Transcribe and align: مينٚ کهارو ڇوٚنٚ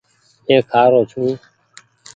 مينٚ 0.45 0.65
کهارو 0.69 1.01
ڇوٚنٚ 1.09 1.37